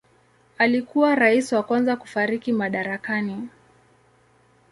[0.57, 3.49] Alikuwa rais wa kwanza kufariki madarakani.